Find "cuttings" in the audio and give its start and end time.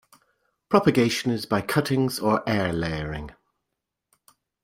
1.61-2.17